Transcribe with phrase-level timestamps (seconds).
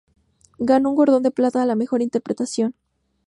[0.57, 2.73] Ganó un Cordón de Plata a la mejor interpretación.